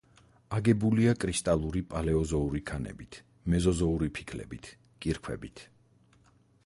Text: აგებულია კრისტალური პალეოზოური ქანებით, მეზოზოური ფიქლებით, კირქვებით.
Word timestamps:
აგებულია 0.59 1.11
კრისტალური 1.23 1.83
პალეოზოური 1.91 2.61
ქანებით, 2.71 3.19
მეზოზოური 3.55 4.09
ფიქლებით, 4.21 4.71
კირქვებით. 5.07 5.67